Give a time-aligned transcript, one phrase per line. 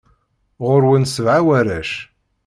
[0.67, 1.91] Ɣur-wen sebɛa warrac.